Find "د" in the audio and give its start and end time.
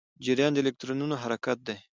0.53-0.57